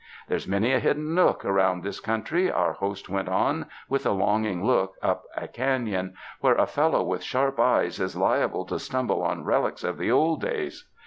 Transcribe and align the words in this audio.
"There's 0.27 0.47
many 0.47 0.73
a 0.73 0.79
hidden 0.79 1.13
nook 1.13 1.45
around 1.45 1.83
this 1.83 1.99
coun 1.99 2.23
try," 2.23 2.49
our 2.49 2.73
host 2.73 3.07
went 3.07 3.29
on, 3.29 3.67
with 3.87 4.03
a 4.03 4.11
longing 4.11 4.65
look 4.65 4.95
up 5.03 5.25
a 5.37 5.47
canon, 5.47 6.15
"where 6.39 6.55
a 6.55 6.65
fellow 6.65 7.03
with 7.03 7.21
sharp 7.21 7.59
eyes 7.59 7.99
is 7.99 8.15
liable 8.17 8.65
to 8.65 8.79
stumble 8.79 9.21
on 9.21 9.43
relics 9.45 9.83
of 9.83 9.99
the 9.99 10.09
old 10.09 10.41
days. 10.41 10.89